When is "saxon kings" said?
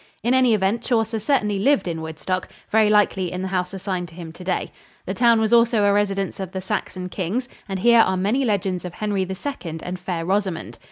6.59-7.47